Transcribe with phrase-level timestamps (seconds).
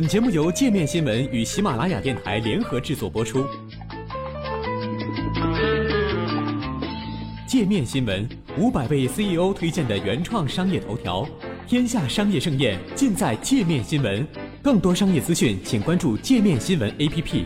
[0.00, 3.44] 本节目由界面新闻与喜马拉雅电台联合制作播出。
[7.46, 8.26] 界面新闻
[8.56, 11.28] 五百位 CEO 推荐的原创商业头条，
[11.66, 14.26] 天下商业盛宴尽在界面新闻。
[14.62, 17.44] 更多商业资讯，请关注界面新闻 APP。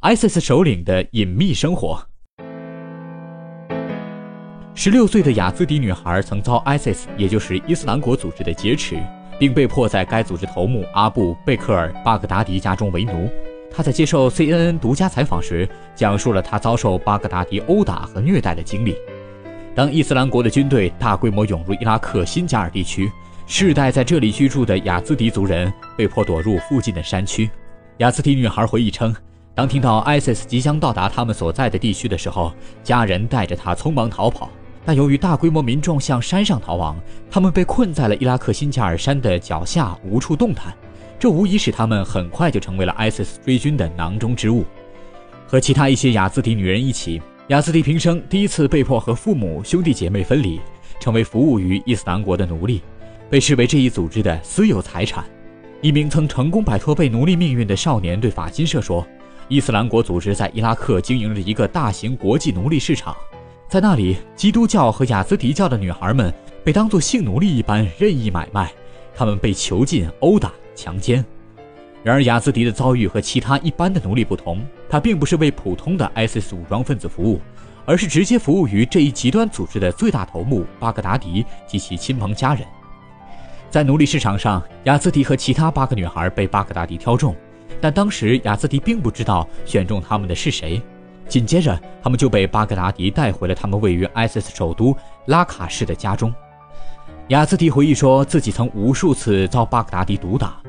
[0.00, 2.04] ISIS 首领的隐秘生活。
[4.74, 8.96] 十六岁的雅兹迪女孩曾遭 ISIS，也就是伊斯兰国组织的劫持。
[9.42, 13.28] 并被迫在该组织头目阿布贝克尔巴格达迪家中为奴。
[13.72, 18.94] 他在接受 CNN 独家采访时，讲述了他遭受巴格达迪殴打和虐待的经历。
[19.74, 23.10] 当伊斯兰国的军队大规模涌入伊拉克新加尔地区，
[23.48, 27.50] 世代在这里居住的雅兹迪族人被迫躲入附近的山区。
[27.96, 29.12] 雅兹迪女孩回忆称，
[29.56, 32.52] 当听到 ISIS 即将到达他们所在的地区的时候，
[32.84, 34.48] 家人带着她匆忙逃跑。
[34.84, 36.98] 但由于大规模民众向山上逃亡，
[37.30, 40.74] 他们被困在了伊拉克新加尔山的脚下，无处动弹。
[41.18, 44.64] 这无疑使他们很快就成为了 ISIS 追军的囊中之物。
[45.46, 50.60] 和其他一些雅兹迪女人一起，雅兹迪平生第一次被迫和父母、兄弟姐妹分离，
[50.98, 52.82] 成为服务于伊斯兰国的奴隶，
[53.30, 55.24] 被视为这一组织的私有财产。
[55.80, 59.06] 一名曾成功摆脱被奴隶命运的少年对法新社说
[59.46, 63.16] ：“伊斯兰国组织在伊拉克经营着一个大型国际奴隶市场。”
[63.72, 66.30] 在那里，基督教和雅兹迪教的女孩们
[66.62, 68.70] 被当作性奴隶一般任意买卖，
[69.14, 71.24] 她们被囚禁、殴打、强奸。
[72.02, 77.40] 然而，雅兹迪的遭遇和其他一般的奴隶不同，他并不是为普通的 ISIS 武装分子服务，
[77.86, 82.66] 而是直接服务于这一极端组织的最大头目巴格达迪及其亲朋家人。
[83.70, 87.34] 在奴隶市场上，雅兹迪和其他八个女孩被巴格达迪挑中，
[87.80, 90.78] 但当时雅兹迪并不知道选中他们的是谁。
[91.28, 94.94] 紧接着，他们就被巴格达迪带回了他们位于 ISIS 首都
[95.26, 96.32] 拉卡市的家中。
[97.28, 100.60] 雅兹迪回忆说自己曾无数次遭巴格达迪毒打，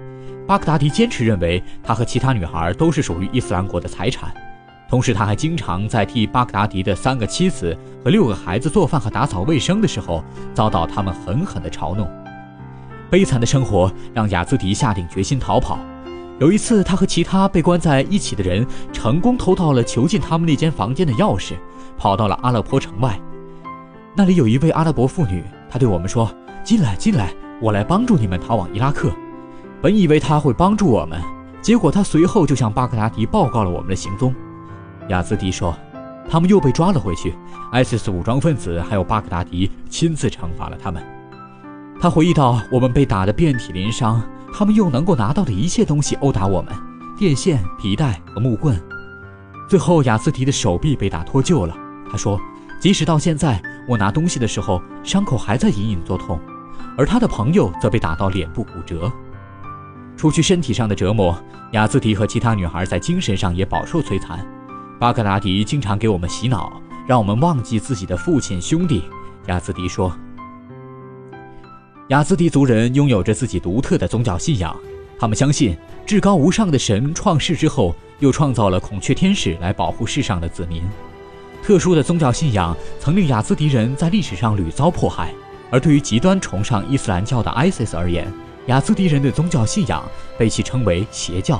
[0.47, 4.33] 巴格达迪坚持认为他和其他女孩都是属于伊斯兰国的财产。
[4.89, 10.23] 同时，他还经常在替巴格达迪的三个妻子和六个孩子做饭和打扫卫生的时候，
[10.53, 12.07] 遭到他们狠狠的嘲弄。
[13.09, 15.79] 悲惨的生活让雅兹迪下定决心逃跑。
[16.39, 21.53] 有一次，他和其他被关在一起的人成功偷到了囚禁他们那间房间的钥匙，
[21.97, 23.19] 跑到了阿勒颇城外。
[24.15, 26.29] 那里有一位阿拉伯妇女，她对我们说
[26.63, 29.11] ：“进来，进来，我来帮助你们逃往伊拉克。”
[29.81, 31.21] 本以为他会帮助我们，
[31.61, 34.33] 结果他随后就向巴格达迪报告了我们的行踪。
[35.09, 35.75] 亚兹迪说
[36.29, 37.35] ：“他们又被抓了回去
[37.71, 41.03] ，ISIS 武装分子还有巴格达迪亲自惩罚了他们。”
[42.01, 44.21] 他回忆到：“我们被打得遍体鳞伤。”
[44.53, 46.71] 他们用能够拿到的一切东西殴打我们，
[47.17, 48.79] 电线、皮带和木棍。
[49.67, 51.75] 最后，雅斯提的手臂被打脱臼了。
[52.11, 52.39] 他说
[52.79, 56.39] ：“即使到现在，我拿东西的时候，伤口还在隐隐作痛。”
[56.95, 59.11] 而他的朋友则被打到脸部骨折。
[60.15, 61.35] 除去身体上的折磨，
[61.71, 64.45] 雅斯提和其他女孩在精神上也饱受摧残。
[64.99, 66.71] 巴格达迪经常给我们洗脑，
[67.07, 69.03] 让我们忘记自己的父亲、兄弟。
[69.47, 70.15] 雅斯迪说。
[72.13, 74.79] 雅兹迪族人拥有着自己独特的宗教信仰，
[75.17, 75.75] 他们相信
[76.05, 80.83] 至高无上的神创世之后，又创造了孔雀天使来保护世上的子民。
[81.63, 85.33] 特殊的宗教信仰曾令雅兹迪人在历史上屡遭迫害，
[85.71, 88.31] 而对于极端崇尚伊斯兰教的 ISIS 而言，
[88.67, 90.07] 雅兹迪人的宗教信仰
[90.37, 91.59] 被其称为邪教。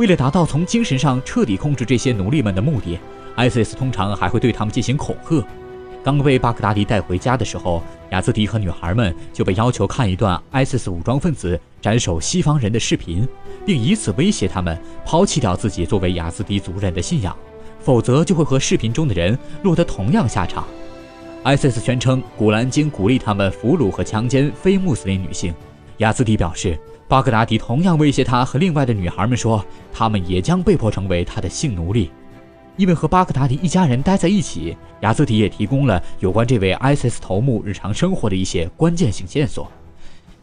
[0.00, 2.98] 为了达到从精神上彻底控制这些奴隶们的目的
[3.36, 5.46] ，ISIS 通常还会对他们进行恐吓。
[6.04, 13.26] 刚被巴格达迪带回家的时候，雅兹迪和女孩们就被要求看一段 ISIS 武装分子斩首西方人的视频，
[13.64, 17.34] 并以此威胁他们抛弃掉自己作为雅兹迪族人的信仰，
[17.80, 20.66] 否则就会和视频中的人落得同样下场。
[21.42, 25.54] ISIS 宣称《古兰经》鼓励他们俘虏和强奸非穆斯林女性。
[25.98, 26.78] 雅兹迪表示，
[27.08, 32.10] 巴格达迪同样威胁他和另外的女孩们说，他们也将被迫成为他的性奴隶。
[32.76, 39.70] 因为和巴格达迪一家人待在一起，雅兹迪也提供了有关这位 ISIS 头目日常生活的一些关键性线索。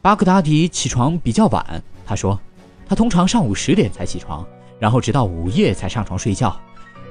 [0.01, 2.39] 巴格达迪起床比较晚，他说，
[2.87, 4.45] 他通常上午十点才起床，
[4.79, 6.57] 然后直到午夜才上床睡觉。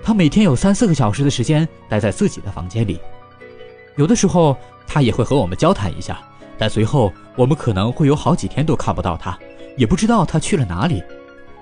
[0.03, 2.99] 他每天有三四个小时的时间待在自己的房间里，
[3.97, 4.57] 有的时候
[4.87, 6.19] 他也会和我们交谈一下，
[6.57, 9.39] 但随后我们可能会有好几天都看不到他，
[9.77, 11.03] 也不知道他去了哪里。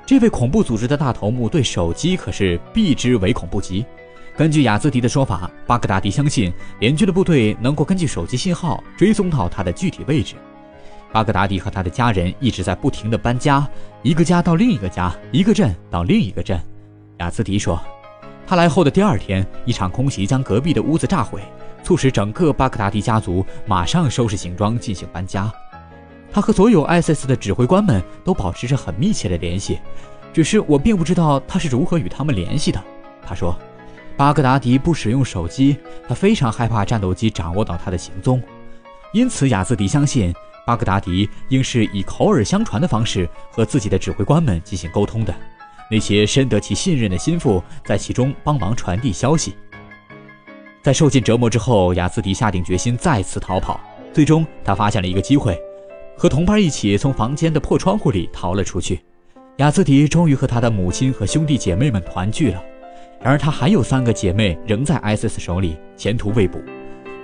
[0.09, 3.85] 这位恐怖组织的大头目对手机可是避之唯恐不及。
[4.39, 6.51] 根据雅兹迪的说法，巴格达迪相信
[6.81, 10.35] 联军的部队能够根据手机信号追踪到他的具体位置。
[11.13, 13.69] 巴格达迪和他的家人一直在不停地搬家，
[14.03, 16.59] 一个家到另一个家，一个镇到另一个镇。
[17.19, 17.79] 雅兹迪说，
[18.47, 21.43] 他来后的第二天，一场空袭将隔壁的屋子炸毁，
[21.83, 25.53] 促使整个巴格达迪家族马上收拾行装进行搬家。
[26.39, 29.81] 他和所有 ISIS 的指挥官们都保持着很密切的联系，
[30.33, 32.81] 只是我并不知道他是如何与他们联系的。
[33.27, 33.59] 他说，
[34.17, 35.77] 巴格达迪不使用手机，
[36.07, 38.41] 他非常害怕战斗机掌握到他的行踪，
[39.13, 40.33] 因此雅兹迪相信
[40.65, 45.35] 巴格达迪应是以口耳相传的方式和自己的指挥官们进行沟通的，
[45.91, 49.57] 那些深得其信任的心腹在其中帮忙传递消息。
[50.85, 53.81] 在受尽折磨之后，雅兹迪下定决心再次逃跑。
[54.13, 55.61] 最终，他发现了一个机会，
[56.19, 59.01] 和同伴一起从房间的破窗户里逃了出去。
[59.59, 62.61] 雅兹迪终于和他的母亲和兄弟姐妹们团聚了。
[63.23, 66.59] 然而，他还有三个姐妹仍在 ISIS 手里，前途未卜。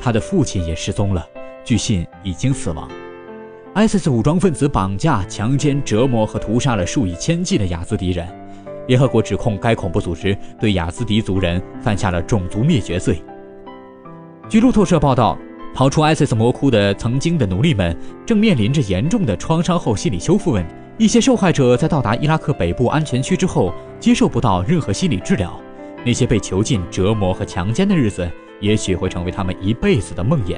[0.01, 1.27] 他的父亲也失踪了，
[1.65, 2.89] 据信已经死亡。
[3.75, 8.29] ISIS 武装分子绑架、强奸、折磨和屠杀了数以千计的雅兹迪人。
[8.87, 13.21] 联合国指控该恐怖组织对雅兹迪族人犯下了种族灭绝罪。
[14.49, 15.37] 据路透社报道，
[15.75, 20.73] 逃出 ISIS 魔窟的曾经的奴隶们正面临着严重的创伤后心理修复问题。
[20.99, 25.61] 一些受害者在到达伊拉克北部安全区之后，接受不到任何心理治疗。
[26.07, 28.31] 那些被囚禁、折磨和强奸的日子，
[28.61, 30.57] 也许会成为他们一辈子的梦魇。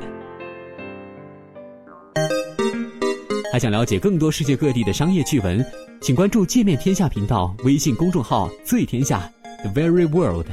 [3.51, 5.65] 还想了解更多世界各地的商业趣闻，
[6.03, 9.33] 请关注“界面天下”频道微信公众号“最天下
[9.63, 10.49] The Very World”。